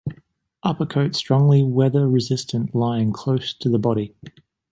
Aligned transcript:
Upper 0.63 0.87
coat 0.87 1.13
strongly 1.13 1.61
weather-resistant 1.61 2.73
lying 2.73 3.13
close 3.13 3.53
to 3.53 3.77
body. 3.77 4.15